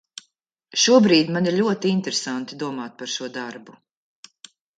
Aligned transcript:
Šobrīd 0.83 1.29
man 1.35 1.49
ir 1.51 1.55
ļoti 1.59 1.91
interesanti 1.97 2.59
domāt 2.65 2.97
par 3.03 3.13
šo 3.19 3.29
darbu. 3.37 3.79